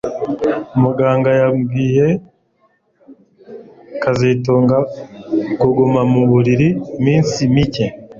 [0.81, 2.07] Muganga yabwiye
[4.01, 4.77] kazitunga
[5.59, 7.85] kuguma mu buriri iminsi mike